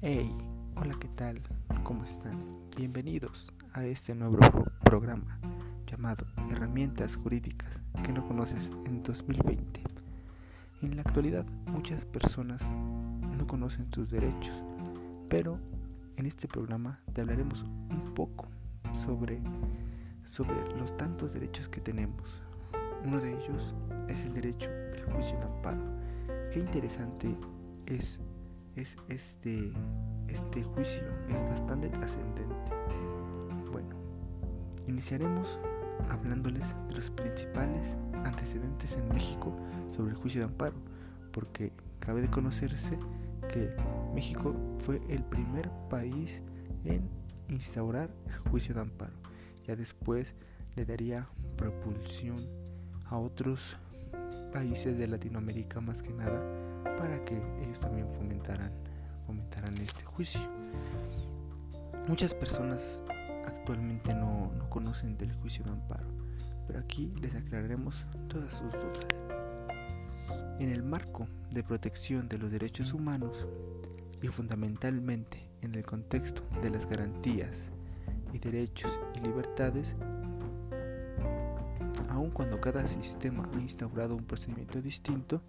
Hey, 0.00 0.32
hola, 0.76 0.94
¿qué 1.00 1.08
tal? 1.08 1.42
¿Cómo 1.82 2.04
están? 2.04 2.40
Bienvenidos 2.76 3.52
a 3.72 3.84
este 3.84 4.14
nuevo 4.14 4.38
pro 4.38 4.64
programa 4.84 5.40
llamado 5.88 6.24
Herramientas 6.52 7.16
Jurídicas 7.16 7.82
que 8.04 8.12
no 8.12 8.24
conoces 8.24 8.70
en 8.84 9.02
2020. 9.02 9.82
En 10.82 10.94
la 10.94 11.02
actualidad, 11.02 11.44
muchas 11.66 12.04
personas 12.04 12.70
no 12.70 13.44
conocen 13.48 13.92
sus 13.92 14.08
derechos, 14.08 14.62
pero 15.28 15.58
en 16.14 16.26
este 16.26 16.46
programa 16.46 17.00
te 17.12 17.22
hablaremos 17.22 17.64
un 17.64 18.14
poco 18.14 18.46
sobre, 18.92 19.40
sobre 20.22 20.76
los 20.78 20.96
tantos 20.96 21.32
derechos 21.32 21.68
que 21.68 21.80
tenemos. 21.80 22.40
Uno 23.04 23.18
de 23.18 23.32
ellos 23.32 23.74
es 24.06 24.24
el 24.24 24.32
derecho 24.32 24.70
del 24.70 25.02
juicio 25.12 25.36
de 25.38 25.44
amparo. 25.44 25.82
Qué 26.52 26.60
interesante 26.60 27.36
es 27.86 28.20
es 28.80 28.96
este, 29.08 29.72
este 30.28 30.62
juicio 30.62 31.02
es 31.28 31.42
bastante 31.42 31.88
trascendente. 31.88 32.72
Bueno, 33.72 33.96
iniciaremos 34.86 35.58
hablándoles 36.08 36.76
de 36.88 36.94
los 36.94 37.10
principales 37.10 37.96
antecedentes 38.24 38.96
en 38.96 39.08
México 39.08 39.56
sobre 39.90 40.12
el 40.12 40.16
juicio 40.16 40.40
de 40.40 40.46
amparo, 40.46 40.76
porque 41.32 41.72
cabe 41.98 42.22
de 42.22 42.28
conocerse 42.28 42.98
que 43.52 43.74
México 44.14 44.54
fue 44.78 45.00
el 45.08 45.24
primer 45.24 45.70
país 45.90 46.42
en 46.84 47.08
instaurar 47.48 48.10
el 48.26 48.50
juicio 48.50 48.74
de 48.74 48.82
amparo. 48.82 49.16
Ya 49.66 49.74
después 49.74 50.34
le 50.76 50.84
daría 50.84 51.28
propulsión 51.56 52.36
a 53.06 53.18
otros 53.18 53.76
países 54.48 54.98
de 54.98 55.08
Latinoamérica 55.08 55.80
más 55.80 56.02
que 56.02 56.12
nada 56.12 56.42
para 56.96 57.24
que 57.24 57.40
ellos 57.62 57.80
también 57.80 58.08
fomentaran, 58.12 58.72
fomentaran 59.26 59.76
este 59.78 60.04
juicio. 60.04 60.40
Muchas 62.06 62.34
personas 62.34 63.02
actualmente 63.46 64.14
no, 64.14 64.52
no 64.56 64.68
conocen 64.70 65.16
del 65.16 65.32
juicio 65.34 65.64
de 65.64 65.72
amparo, 65.72 66.08
pero 66.66 66.78
aquí 66.78 67.14
les 67.20 67.34
aclararemos 67.34 68.06
todas 68.28 68.54
sus 68.54 68.72
dudas. 68.72 69.06
En 70.58 70.70
el 70.70 70.82
marco 70.82 71.28
de 71.50 71.62
protección 71.62 72.28
de 72.28 72.38
los 72.38 72.50
derechos 72.50 72.92
humanos 72.92 73.46
y 74.22 74.28
fundamentalmente 74.28 75.48
en 75.62 75.74
el 75.74 75.84
contexto 75.84 76.42
de 76.62 76.70
las 76.70 76.86
garantías 76.86 77.70
y 78.32 78.38
derechos 78.38 78.98
y 79.14 79.20
libertades, 79.20 79.96
aun 82.18 82.30
cuando 82.30 82.60
cada 82.60 82.84
sistema 82.86 83.48
ha 83.54 83.60
instaurado 83.60 84.16
un 84.16 84.24
procedimiento 84.24 84.82
distinto, 84.82 85.40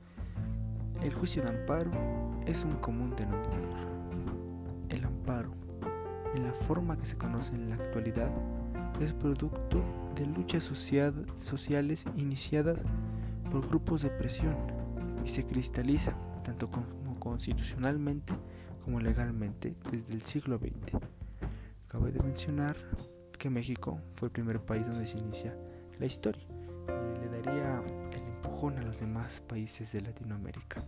el 1.02 1.12
juicio 1.14 1.42
de 1.42 1.50
amparo 1.50 1.92
es 2.46 2.64
un 2.64 2.76
común 2.76 3.16
denominador. 3.16 3.80
El 4.90 5.04
amparo, 5.04 5.52
en 6.36 6.44
la 6.44 6.54
forma 6.54 6.96
que 6.98 7.08
se 7.08 7.18
conoce 7.18 7.56
en 7.56 7.70
la 7.70 7.76
actualidad, 7.76 8.30
es 9.02 9.14
producto 9.14 9.84
de 10.16 10.28
luchas 10.28 10.64
sociales 10.64 12.06
iniciadas 12.16 12.84
por 13.52 13.68
grupos 13.68 14.04
de 14.04 14.10
presión 14.10 14.56
y 15.26 15.30
se 15.30 15.46
cristaliza 15.46 16.16
tanto 16.44 16.68
como 16.70 17.20
constitucionalmente 17.20 18.34
como 18.86 19.00
legalmente 19.00 19.76
desde 19.92 20.14
el 20.14 20.22
siglo 20.22 20.58
XX. 20.58 21.00
Cabe 21.88 22.12
de 22.12 22.22
mencionar 22.22 22.76
que 23.38 23.50
México 23.50 24.00
fue 24.16 24.28
el 24.28 24.32
primer 24.32 24.62
país 24.62 24.86
donde 24.88 25.08
se 25.08 25.18
inicia 25.18 25.58
la 26.00 26.06
historia 26.06 26.49
daría 27.30 27.82
el 28.12 28.22
empujón 28.22 28.78
a 28.78 28.82
los 28.82 29.00
demás 29.00 29.42
países 29.42 29.92
de 29.92 30.02
Latinoamérica. 30.02 30.84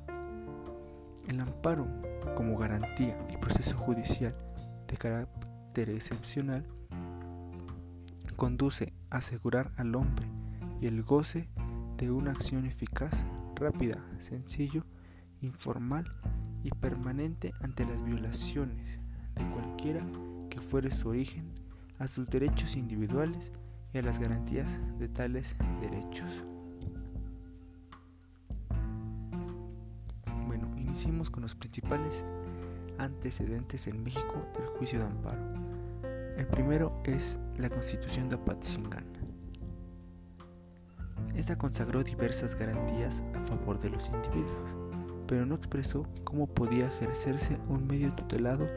El 1.28 1.40
amparo 1.40 1.88
como 2.36 2.58
garantía 2.58 3.18
y 3.32 3.38
proceso 3.38 3.78
judicial 3.78 4.36
de 4.88 4.98
carácter 4.98 5.90
excepcional 5.90 6.66
conduce 8.36 8.94
a 9.10 9.18
asegurar 9.18 9.72
al 9.78 9.96
hombre 9.96 10.26
y 10.80 10.88
el 10.88 11.04
goce 11.04 11.48
de 11.98 12.10
una 12.10 12.32
acción 12.32 12.66
eficaz, 12.66 13.26
rápida, 13.56 14.04
sencillo, 14.18 14.84
informal 15.42 16.10
y 16.64 16.72
permanente 16.72 17.54
ante 17.62 17.86
las 17.86 18.04
violaciones 18.04 19.00
de 19.36 19.48
cualquiera 19.52 20.06
que 20.50 20.60
fuere 20.60 20.90
su 20.92 21.10
origen 21.10 21.54
a 22.00 22.08
sus 22.08 22.30
derechos 22.30 22.76
individuales 22.76 23.52
y 23.94 23.98
a 23.98 24.02
las 24.02 24.20
garantías 24.20 24.80
de 24.98 25.08
tales 25.08 25.56
derechos. 25.82 26.44
Bueno, 30.48 30.72
iniciemos 30.78 31.30
con 31.30 31.44
los 31.44 31.56
principales 31.56 32.26
antecedentes 32.98 33.88
en 33.88 34.04
México 34.04 34.36
del 34.58 34.68
juicio 34.68 35.00
de 35.00 35.06
amparo. 35.06 35.42
El 36.38 36.48
primero 36.48 37.02
es 37.04 37.40
la 37.58 37.70
Constitución 37.70 38.30
de 38.30 38.36
Apatzingán. 38.36 39.06
Esta 41.36 41.58
consagró 41.58 42.04
diversas 42.04 42.56
garantías 42.56 43.24
a 43.36 43.42
favor 43.42 43.80
de 43.80 43.90
los 43.90 44.10
individuos, 44.10 44.76
pero 45.28 45.46
no 45.46 45.56
expresó 45.56 46.06
cómo 46.24 46.48
podía 46.48 46.88
ejercerse 46.88 47.58
un 47.70 47.88
medio 47.88 48.14
tutelado 48.14 48.68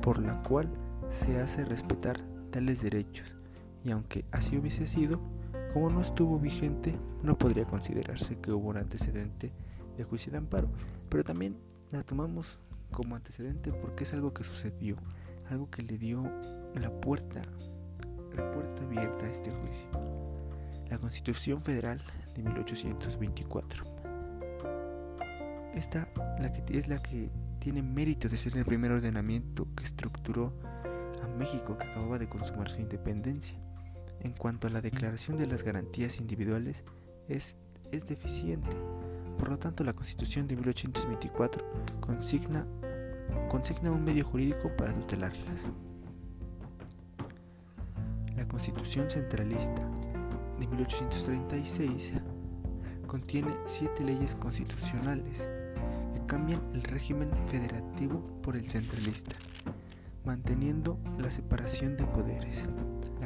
por 0.00 0.18
la 0.20 0.42
cual 0.42 0.70
se 1.08 1.40
hace 1.40 1.64
respetar 1.64 2.20
tales 2.50 2.82
derechos 2.82 3.39
y 3.84 3.90
aunque 3.90 4.24
así 4.30 4.56
hubiese 4.56 4.86
sido, 4.86 5.20
como 5.72 5.90
no 5.90 6.00
estuvo 6.00 6.38
vigente, 6.38 6.98
no 7.22 7.38
podría 7.38 7.64
considerarse 7.64 8.38
que 8.38 8.52
hubo 8.52 8.68
un 8.68 8.76
antecedente 8.76 9.52
de 9.96 10.04
juicio 10.04 10.32
de 10.32 10.38
amparo, 10.38 10.68
pero 11.08 11.24
también 11.24 11.56
la 11.90 12.02
tomamos 12.02 12.58
como 12.90 13.16
antecedente 13.16 13.72
porque 13.72 14.04
es 14.04 14.12
algo 14.14 14.34
que 14.34 14.44
sucedió, 14.44 14.96
algo 15.48 15.70
que 15.70 15.82
le 15.82 15.96
dio 15.96 16.22
la 16.74 16.90
puerta, 17.00 17.42
la 18.36 18.50
puerta 18.50 18.82
abierta 18.82 19.26
a 19.26 19.30
este 19.30 19.50
juicio. 19.50 19.86
La 20.88 20.98
Constitución 20.98 21.62
Federal 21.62 22.02
de 22.34 22.42
1824. 22.42 23.84
Esta 25.74 26.08
la 26.40 26.50
que, 26.50 26.76
es 26.76 26.88
la 26.88 27.00
que 27.00 27.30
tiene 27.60 27.80
mérito 27.80 28.28
de 28.28 28.36
ser 28.36 28.56
el 28.56 28.64
primer 28.64 28.90
ordenamiento 28.90 29.68
que 29.76 29.84
estructuró 29.84 30.52
a 31.22 31.28
México 31.28 31.78
que 31.78 31.86
acababa 31.86 32.18
de 32.18 32.28
consumar 32.28 32.68
su 32.70 32.80
independencia 32.80 33.56
en 34.20 34.32
cuanto 34.32 34.66
a 34.66 34.70
la 34.70 34.80
declaración 34.80 35.36
de 35.36 35.46
las 35.46 35.62
garantías 35.62 36.18
individuales 36.18 36.84
es, 37.28 37.56
es 37.90 38.06
deficiente. 38.06 38.70
Por 39.38 39.48
lo 39.48 39.58
tanto, 39.58 39.84
la 39.84 39.94
Constitución 39.94 40.46
de 40.46 40.56
1824 40.56 41.64
consigna, 42.00 42.66
consigna 43.48 43.90
un 43.90 44.04
medio 44.04 44.24
jurídico 44.24 44.70
para 44.76 44.92
tutelarlas. 44.92 45.66
La 48.36 48.46
Constitución 48.46 49.08
Centralista 49.10 49.82
de 50.58 50.66
1836 50.66 52.12
contiene 53.06 53.56
siete 53.64 54.04
leyes 54.04 54.34
constitucionales 54.34 55.48
que 56.14 56.26
cambian 56.26 56.60
el 56.74 56.82
régimen 56.82 57.30
federativo 57.46 58.22
por 58.42 58.56
el 58.56 58.66
centralista, 58.66 59.34
manteniendo 60.24 60.98
la 61.18 61.30
separación 61.30 61.96
de 61.96 62.04
poderes. 62.04 62.66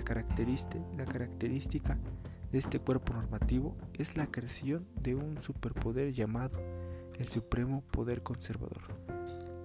La 0.06 1.06
característica, 1.06 1.96
de 2.52 2.58
este 2.58 2.78
cuerpo 2.78 3.14
normativo 3.14 3.74
es 3.94 4.18
la 4.18 4.26
creación 4.26 4.86
de 5.00 5.14
un 5.14 5.40
superpoder 5.40 6.12
llamado 6.12 6.60
el 7.18 7.26
Supremo 7.26 7.80
Poder 7.90 8.22
Conservador. 8.22 8.82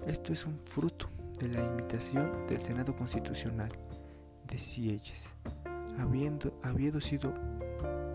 Esto 0.08 0.32
es 0.32 0.46
un 0.46 0.58
fruto 0.66 1.10
de 1.42 1.50
la 1.50 1.66
imitación 1.66 2.48
del 2.48 2.62
Senado 2.62 2.96
Constitucional 2.96 3.78
de 4.48 4.58
Sieyes, 4.58 5.36
habiendo, 5.98 6.58
habiendo 6.64 7.02
sido 7.02 7.34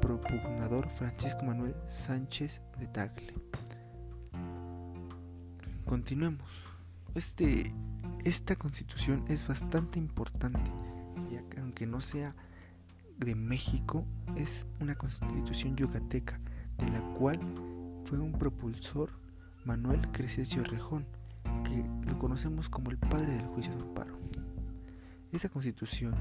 propugnador 0.01 0.89
Francisco 0.89 1.45
Manuel 1.45 1.77
Sánchez 1.89 2.63
de 2.79 2.87
Tagle. 2.87 3.35
Continuemos. 5.85 6.65
Este, 7.15 7.71
esta 8.25 8.57
constitución 8.57 9.27
es 9.29 9.47
bastante 9.47 9.99
importante 9.99 10.73
aunque 11.75 11.87
no 11.89 12.01
sea 12.01 12.37
de 13.19 13.35
México, 13.35 14.05
es 14.37 14.65
una 14.79 14.95
constitución 14.95 15.75
yucateca, 15.75 16.39
de 16.79 16.87
la 16.89 17.01
cual 17.15 17.41
fue 18.05 18.21
un 18.21 18.31
propulsor 18.31 19.11
Manuel 19.65 20.01
Crescencio 20.13 20.63
Rejón, 20.63 21.05
que 21.65 21.85
lo 22.09 22.17
conocemos 22.21 22.69
como 22.69 22.93
el 22.93 22.99
padre 22.99 23.35
del 23.35 23.47
juicio 23.47 23.75
de 23.75 23.83
amparo. 23.83 24.17
Esa 25.33 25.49
constitución, 25.49 26.15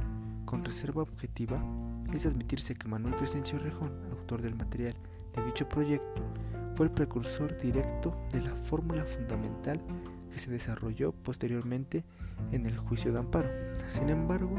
con 0.46 0.66
reserva 0.66 1.04
objetiva, 1.04 1.64
es 2.12 2.26
admitirse 2.26 2.74
que 2.74 2.88
Manuel 2.88 3.14
Crescencio 3.14 3.60
Rejón, 3.60 3.92
autor 4.10 4.42
del 4.42 4.56
material 4.56 4.96
de 5.36 5.46
dicho 5.46 5.70
proyecto, 5.70 6.24
fue 6.74 6.88
el 6.88 6.92
precursor 6.92 7.56
directo 7.62 8.18
de 8.32 8.42
la 8.42 8.56
fórmula 8.56 9.04
fundamental 9.04 9.80
que 10.32 10.40
se 10.40 10.50
desarrolló 10.50 11.12
posteriormente 11.12 12.04
en 12.52 12.66
el 12.66 12.76
juicio 12.76 13.14
de 13.14 13.20
amparo. 13.20 13.52
Sin 13.88 14.10
embargo, 14.10 14.56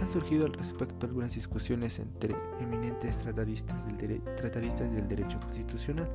han 0.00 0.08
surgido 0.08 0.46
al 0.46 0.52
respecto 0.52 1.06
algunas 1.06 1.34
discusiones 1.34 1.98
entre 1.98 2.34
eminentes 2.60 3.18
tratadistas 3.18 3.84
del, 3.86 4.22
tratadistas 4.36 4.92
del 4.92 5.08
derecho 5.08 5.40
constitucional, 5.40 6.08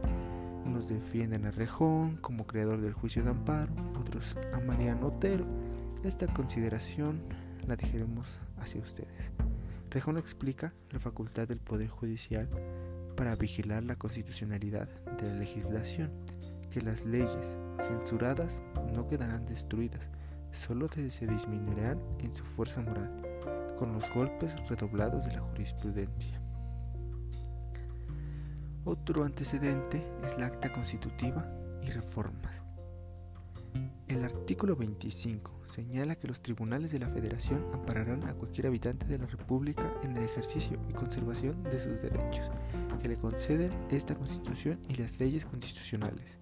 Unos 0.65 0.87
defienden 0.87 1.45
a 1.45 1.51
Rejón 1.51 2.17
como 2.17 2.47
creador 2.47 2.79
del 2.79 2.93
juicio 2.93 3.23
de 3.23 3.31
amparo, 3.31 3.73
otros 3.99 4.37
a 4.53 4.59
Mariano 4.59 5.07
Otero. 5.07 5.45
Esta 6.03 6.27
consideración 6.27 7.21
la 7.67 7.75
dejaremos 7.75 8.39
hacia 8.57 8.81
ustedes. 8.81 9.31
Rejón 9.89 10.17
explica 10.17 10.73
la 10.91 10.99
facultad 10.99 11.47
del 11.47 11.59
Poder 11.59 11.89
Judicial 11.89 12.49
para 13.15 13.35
vigilar 13.35 13.83
la 13.83 13.97
constitucionalidad 13.97 14.87
de 15.17 15.27
la 15.27 15.35
legislación, 15.35 16.11
que 16.71 16.81
las 16.81 17.05
leyes 17.05 17.59
censuradas 17.79 18.63
no 18.95 19.05
quedarán 19.07 19.45
destruidas, 19.45 20.09
solo 20.53 20.87
se 20.89 21.27
disminuirán 21.27 21.99
en 22.19 22.33
su 22.33 22.45
fuerza 22.45 22.81
moral, 22.81 23.21
con 23.77 23.91
los 23.91 24.09
golpes 24.09 24.55
redoblados 24.69 25.25
de 25.25 25.33
la 25.33 25.41
jurisprudencia. 25.41 26.39
Otro 28.85 29.23
antecedente 29.23 30.05
es 30.23 30.37
la 30.37 30.45
acta 30.45 30.71
constitutiva 30.71 31.49
y 31.81 31.89
reformas. 31.89 32.61
El 34.07 34.23
artículo 34.23 34.75
25 34.75 35.63
señala 35.67 36.15
que 36.15 36.27
los 36.27 36.41
tribunales 36.41 36.91
de 36.91 36.99
la 36.99 37.09
Federación 37.09 37.65
ampararán 37.73 38.23
a 38.25 38.33
cualquier 38.33 38.67
habitante 38.67 39.07
de 39.07 39.17
la 39.17 39.25
República 39.25 39.91
en 40.03 40.15
el 40.15 40.23
ejercicio 40.23 40.79
y 40.87 40.93
conservación 40.93 41.63
de 41.63 41.79
sus 41.79 42.01
derechos 42.01 42.51
que 43.01 43.09
le 43.09 43.17
conceden 43.17 43.71
esta 43.89 44.15
Constitución 44.15 44.79
y 44.87 44.95
las 44.95 45.19
leyes 45.19 45.45
constitucionales, 45.45 46.39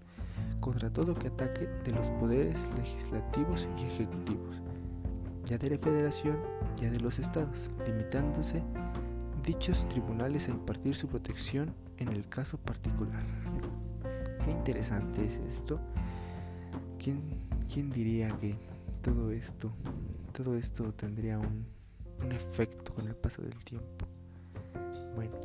contra 0.60 0.92
todo 0.92 1.16
que 1.16 1.28
ataque 1.28 1.68
de 1.84 1.92
los 1.92 2.12
poderes 2.12 2.70
legislativos 2.78 3.68
y 3.80 3.86
ejecutivos, 3.86 4.62
ya 5.46 5.58
de 5.58 5.70
la 5.70 5.78
Federación, 5.78 6.38
ya 6.78 6.90
de 6.90 7.00
los 7.00 7.20
estados, 7.20 7.70
limitándose 7.86 8.64
dichos 9.44 9.88
tribunales 9.90 10.48
a 10.48 10.52
impartir 10.52 10.96
su 10.96 11.08
protección 11.08 11.74
en 11.98 12.10
el 12.10 12.28
caso 12.28 12.58
particular. 12.58 13.24
Qué 14.44 14.52
interesante 14.52 15.26
es 15.26 15.38
esto. 15.52 15.80
¿Quién, 16.98 17.48
quién 17.72 17.90
diría 17.90 18.36
que 18.38 18.58
todo 19.02 19.32
esto, 19.32 19.72
todo 20.32 20.56
esto 20.56 20.94
tendría 20.94 21.40
un, 21.40 21.66
un 22.24 22.32
efecto 22.32 22.94
con 22.94 23.08
el 23.08 23.16
paso 23.16 23.42
del 23.42 23.58
tiempo? 23.64 24.06
Bueno, 25.16 25.36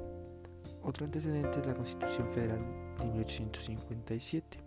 otro 0.82 1.04
antecedente 1.04 1.60
es 1.60 1.66
la 1.66 1.75
Constitución 1.75 2.28
Federal 2.31 2.60
de 2.98 3.04
1857. 3.06 4.65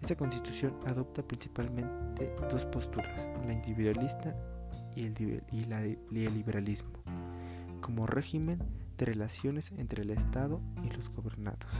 Esta 0.00 0.16
constitución 0.16 0.74
adopta 0.86 1.22
principalmente 1.22 2.34
dos 2.50 2.64
posturas, 2.64 3.26
la 3.46 3.52
individualista 3.52 4.34
y 4.94 5.04
el, 5.04 6.34
liberalismo 6.34 6.90
como 7.80 8.06
régimen 8.06 8.58
de 8.96 9.06
relaciones 9.06 9.72
entre 9.76 10.02
el 10.02 10.10
Estado 10.10 10.60
y 10.82 10.90
los 10.90 11.08
gobernados. 11.08 11.70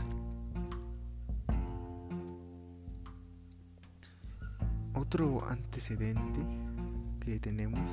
Otro 4.93 5.47
antecedente 5.47 6.39
que 7.19 7.39
tenemos 7.39 7.89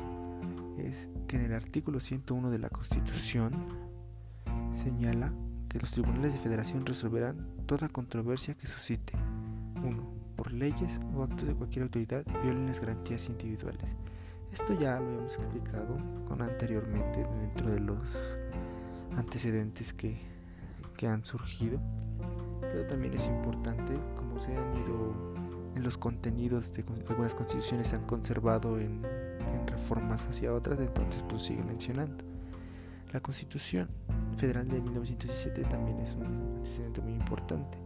es 0.79 1.09
que 1.29 1.37
en 1.37 1.43
el 1.43 1.55
artículo 1.55 2.01
101 2.01 2.51
de 2.51 2.59
la 2.59 2.69
Constitución 2.69 3.53
señala 4.73 5.33
que 5.69 5.81
los 5.81 5.93
tribunales 5.93 6.35
de 6.35 6.39
federación 6.39 6.85
resolverán 6.85 7.47
toda 7.67 7.89
controversia 7.89 8.55
que 8.55 8.67
suscite 8.67 9.15
1. 9.83 10.16
Por 10.47 10.53
leyes 10.53 11.01
o 11.13 11.25
actos 11.25 11.49
de 11.49 11.57
cualquier 11.57 11.83
autoridad 11.83 12.25
violen 12.41 12.67
las 12.67 12.81
garantías 12.81 13.29
individuales 13.29 13.97
esto 14.53 14.73
ya 14.73 15.01
lo 15.01 15.09
habíamos 15.09 15.35
explicado 15.35 15.99
con 16.27 16.41
anteriormente 16.41 17.27
dentro 17.41 17.71
de 17.73 17.81
los 17.81 18.39
antecedentes 19.17 19.93
que, 19.93 20.19
han 21.07 21.27
surgido, 21.27 21.79
pero 22.63 22.87
también 22.87 23.13
es 23.13 23.27
importante 23.27 23.93
como 24.17 24.41
se 24.41 24.57
han 24.57 24.79
ido 24.79 25.35
en 25.75 25.83
los 25.83 25.99
contenidos 25.99 26.73
de 26.73 26.85
algunas 27.11 27.35
constituciones 27.35 27.89
se 27.89 27.97
han 27.97 28.07
conservado 28.07 28.79
en, 28.79 29.05
en 29.05 29.67
reformas 29.67 30.27
hacia 30.27 30.55
otras, 30.55 30.81
entonces 30.81 31.23
pues 31.29 31.43
sigue 31.43 31.63
mencionando. 31.63 32.25
La 33.13 33.21
Constitución 33.21 33.91
Federal 34.39 34.69
de 34.69 34.81
1917 34.81 35.65
también 35.65 35.99
es 35.99 36.15
un 36.15 36.55
antecedente 36.57 37.03
muy 37.03 37.13
importante. 37.13 37.77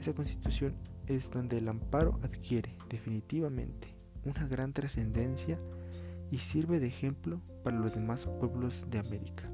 Esa 0.00 0.12
constitución 0.12 0.74
es 1.06 1.30
donde 1.30 1.58
el 1.58 1.68
amparo 1.68 2.18
adquiere 2.22 2.74
definitivamente 2.88 3.94
una 4.24 4.46
gran 4.46 4.72
trascendencia 4.72 5.58
y 6.30 6.38
sirve 6.38 6.80
de 6.80 6.88
ejemplo 6.88 7.40
para 7.62 7.78
los 7.78 7.94
demás 7.94 8.26
pueblos 8.26 8.86
de 8.90 8.98
América. 8.98 9.44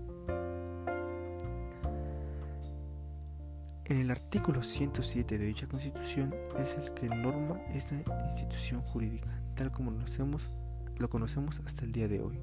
En 3.85 3.99
el 3.99 4.11
artículo 4.11 4.63
107 4.63 5.37
de 5.37 5.45
dicha 5.45 5.69
constitución 5.69 6.35
es 6.59 6.77
el 6.77 6.95
que 6.95 7.09
norma 7.09 7.61
esta 7.75 7.95
institución 8.27 8.81
jurídica, 8.81 9.29
tal 9.55 9.71
como 9.71 9.91
lo, 9.91 11.11
conocemos 11.11 11.61
hasta 11.67 11.85
el 11.85 11.93
día 11.93 12.09
de 12.09 12.21
hoy. 12.21 12.39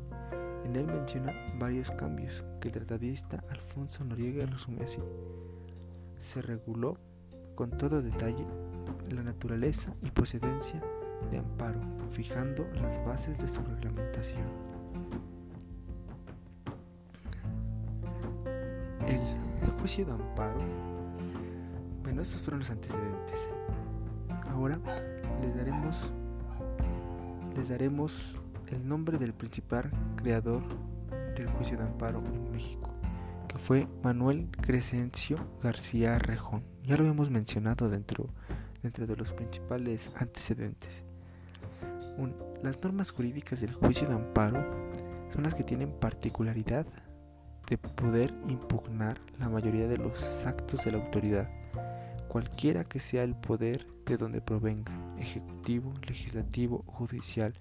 En 0.63 0.75
él 0.75 0.85
menciona 0.85 1.33
varios 1.57 1.89
cambios 1.89 2.43
que 2.61 2.67
el 2.67 2.73
tratadista 2.73 3.43
Alfonso 3.49 4.03
Noriega 4.03 4.45
resume 4.45 4.83
así. 4.83 4.99
Se 6.19 6.41
reguló 6.41 6.99
con 7.55 7.71
todo 7.71 8.03
detalle 8.03 8.45
la 9.09 9.23
naturaleza 9.23 9.93
y 10.01 10.11
procedencia 10.11 10.81
de 11.31 11.37
amparo, 11.37 11.79
fijando 12.09 12.67
las 12.81 13.03
bases 13.05 13.39
de 13.39 13.47
su 13.47 13.61
reglamentación. 13.61 14.47
El 19.07 19.71
juicio 19.79 20.05
de 20.05 20.11
amparo, 20.11 20.59
bueno, 22.03 22.21
estos 22.21 22.41
fueron 22.41 22.59
los 22.59 22.69
antecedentes. 22.69 23.49
Ahora 24.49 24.79
les 25.41 25.55
daremos, 25.55 26.11
les 27.55 27.69
daremos 27.69 28.35
el 28.67 28.87
nombre 28.87 29.17
del 29.17 29.33
principal 29.33 29.89
creador 30.17 30.63
del 31.35 31.47
juicio 31.49 31.77
de 31.77 31.83
amparo 31.83 32.21
en 32.25 32.51
México, 32.51 32.89
que 33.47 33.57
fue 33.57 33.87
Manuel 34.03 34.49
Crescencio 34.61 35.37
García 35.63 36.19
Rejón. 36.19 36.63
Ya 36.83 36.95
lo 36.95 37.01
habíamos 37.01 37.29
mencionado 37.29 37.89
dentro, 37.89 38.27
dentro 38.81 39.05
de 39.07 39.15
los 39.15 39.33
principales 39.33 40.11
antecedentes 40.15 41.03
las 42.63 42.81
normas 42.83 43.11
jurídicas 43.11 43.61
del 43.61 43.73
juicio 43.73 44.07
de 44.07 44.15
amparo 44.15 44.65
son 45.31 45.43
las 45.43 45.55
que 45.55 45.63
tienen 45.63 45.91
particularidad 45.91 46.85
de 47.69 47.77
poder 47.77 48.33
impugnar 48.47 49.19
la 49.37 49.47
mayoría 49.47 49.87
de 49.87 49.97
los 49.97 50.45
actos 50.45 50.83
de 50.83 50.91
la 50.91 50.97
autoridad, 50.97 51.49
cualquiera 52.27 52.83
que 52.83 52.99
sea 52.99 53.23
el 53.23 53.35
poder 53.35 53.85
de 54.05 54.17
donde 54.17 54.41
provengan, 54.41 55.15
ejecutivo, 55.19 55.93
legislativo 56.07 56.83
judicial, 56.87 57.53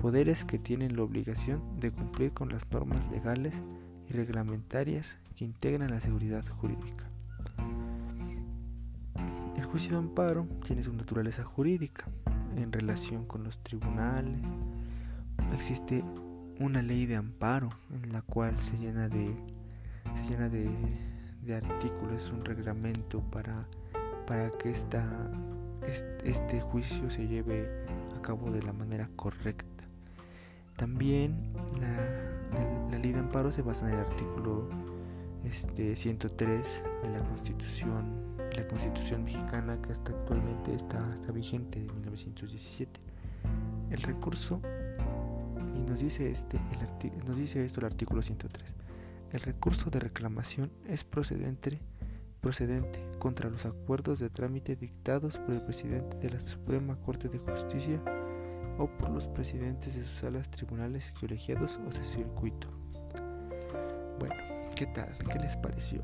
poderes 0.00 0.44
que 0.44 0.58
tienen 0.58 0.96
la 0.96 1.02
obligación 1.02 1.78
de 1.78 1.92
cumplir 1.92 2.32
con 2.32 2.48
las 2.48 2.68
normas 2.70 3.10
legales 3.12 3.62
y 4.08 4.12
reglamentarias 4.14 5.18
que 5.36 5.44
integran 5.44 5.90
la 5.90 6.00
seguridad 6.00 6.44
jurídica. 6.46 7.11
Juicio 9.72 9.92
de 9.92 10.00
amparo 10.00 10.46
tiene 10.66 10.82
su 10.82 10.92
naturaleza 10.92 11.44
jurídica, 11.44 12.04
en 12.56 12.70
relación 12.72 13.24
con 13.24 13.42
los 13.42 13.62
tribunales. 13.62 14.42
Existe 15.54 16.04
una 16.60 16.82
ley 16.82 17.06
de 17.06 17.16
amparo 17.16 17.70
en 17.90 18.12
la 18.12 18.20
cual 18.20 18.60
se 18.60 18.76
llena 18.76 19.08
de, 19.08 19.34
se 20.14 20.28
llena 20.28 20.50
de, 20.50 20.68
de 21.40 21.56
artículos, 21.56 22.30
un 22.30 22.44
reglamento 22.44 23.22
para, 23.30 23.66
para 24.26 24.50
que 24.50 24.70
esta, 24.70 25.30
este, 26.22 26.60
juicio 26.60 27.10
se 27.10 27.26
lleve 27.26 27.66
a 28.14 28.20
cabo 28.20 28.50
de 28.50 28.60
la 28.60 28.74
manera 28.74 29.08
correcta. 29.16 29.84
También 30.76 31.54
la, 31.80 32.90
la, 32.90 32.98
ley 32.98 33.12
de 33.12 33.20
amparo 33.20 33.50
se 33.50 33.62
basa 33.62 33.88
en 33.88 33.94
el 33.94 34.00
artículo 34.00 34.68
este, 35.44 35.96
103 35.96 36.84
de 37.04 37.10
la 37.10 37.20
Constitución 37.24 38.31
la 38.56 38.66
constitución 38.66 39.24
mexicana 39.24 39.80
que 39.80 39.92
hasta 39.92 40.12
actualmente 40.12 40.74
está, 40.74 41.02
vigente 41.32 41.80
de 41.80 41.92
1917. 41.92 43.00
El 43.90 44.02
recurso, 44.02 44.60
y 45.74 45.82
nos 45.82 46.00
dice, 46.00 46.30
este, 46.30 46.58
el 46.58 47.24
nos 47.24 47.36
dice 47.36 47.64
esto 47.64 47.80
el 47.80 47.86
artículo 47.86 48.22
103, 48.22 48.74
el 49.32 49.40
recurso 49.40 49.90
de 49.90 50.00
reclamación 50.00 50.70
es 50.86 51.04
procedente, 51.04 51.80
procedente 52.40 53.00
contra 53.18 53.48
los 53.48 53.64
acuerdos 53.66 54.18
de 54.18 54.28
trámite 54.28 54.76
dictados 54.76 55.38
por 55.38 55.54
el 55.54 55.62
presidente 55.62 56.18
de 56.18 56.30
la 56.30 56.40
Suprema 56.40 56.96
Corte 56.96 57.28
de 57.28 57.38
Justicia 57.38 58.02
o 58.78 58.86
por 58.86 59.10
los 59.10 59.28
presidentes 59.28 59.94
de 59.94 60.02
sus 60.02 60.20
salas 60.20 60.50
tribunales 60.50 61.12
colegiados 61.18 61.80
o 61.86 61.90
de 61.90 62.04
circuito. 62.04 62.68
Bueno, 64.18 64.34
¿qué 64.74 64.86
tal? 64.86 65.16
¿Qué 65.30 65.38
les 65.38 65.56
pareció? 65.56 66.02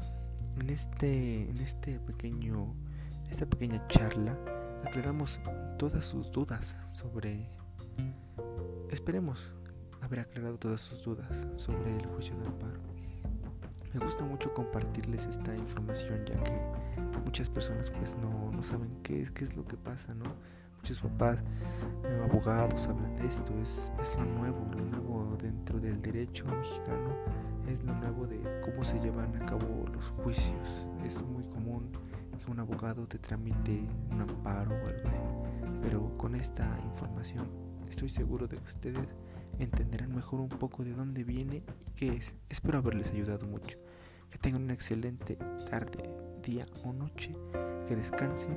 En 0.59 0.71
este, 0.71 1.49
en 1.49 1.57
este 1.59 2.01
pequeño, 2.01 2.75
esta 3.31 3.47
pequeña 3.47 3.87
charla 3.87 4.37
aclaramos 4.85 5.39
todas 5.79 6.05
sus 6.05 6.33
dudas 6.33 6.77
sobre, 6.93 7.49
esperemos 8.91 9.53
haber 10.01 10.21
aclarado 10.21 10.59
todas 10.59 10.81
sus 10.81 11.03
dudas 11.05 11.47
sobre 11.57 11.97
el 11.97 12.05
juicio 12.07 12.37
de 12.39 12.47
amparo. 12.49 12.81
Me 13.95 14.01
gusta 14.01 14.25
mucho 14.25 14.53
compartirles 14.53 15.27
esta 15.27 15.55
información 15.55 16.25
ya 16.27 16.43
que 16.43 16.61
muchas 17.25 17.49
personas 17.49 17.91
pues 17.93 18.17
no, 18.17 18.51
no 18.51 18.63
saben 18.63 18.99
qué 19.03 19.23
es, 19.23 19.31
qué 19.31 19.45
es 19.45 19.57
lo 19.57 19.65
que 19.65 19.77
pasa, 19.77 20.13
¿no? 20.15 20.35
Muchos 20.79 21.01
papás, 21.01 21.43
eh, 22.05 22.21
abogados 22.25 22.89
hablan 22.89 23.15
de 23.17 23.27
esto, 23.27 23.53
es, 23.61 23.93
es 24.01 24.17
lo 24.17 24.25
nuevo, 24.25 24.65
lo 24.73 24.85
nuevo 24.85 25.37
dentro 25.41 25.79
del 25.79 26.01
derecho 26.01 26.47
mexicano, 26.47 27.15
es 27.67 27.85
lo 27.85 27.95
nuevo 27.95 28.27
de 28.27 28.41
cómo 28.65 28.85
se 28.85 28.99
llevan 29.01 29.35
a 29.37 29.45
cabo 29.45 29.85
los 29.93 30.11
juicios. 30.11 30.87
Es 31.05 31.23
muy 31.23 31.45
común 31.45 31.91
que 32.39 32.51
un 32.51 32.61
abogado 32.61 33.07
te 33.07 33.19
tramite 33.19 33.87
un 34.11 34.21
amparo 34.23 34.71
o 34.71 34.87
algo 34.87 35.09
así, 35.09 35.81
pero 35.83 36.17
con 36.17 36.35
esta 36.35 36.67
información 36.85 37.49
estoy 37.89 38.09
seguro 38.09 38.47
de 38.47 38.57
que 38.57 38.65
ustedes 38.65 39.15
entenderán 39.59 40.15
mejor 40.15 40.41
un 40.41 40.49
poco 40.49 40.85
de 40.85 40.93
dónde 40.93 41.25
viene 41.25 41.65
y 41.87 41.91
qué 41.93 42.15
es. 42.15 42.37
Espero 42.49 42.79
haberles 42.79 43.11
ayudado 43.13 43.47
mucho. 43.47 43.79
Que 44.31 44.39
tengan 44.39 44.63
una 44.63 44.75
excelente 44.75 45.37
tarde, 45.71 46.09
día 46.43 46.67
o 46.85 46.93
noche, 46.93 47.35
que 47.87 47.97
descansen 47.97 48.57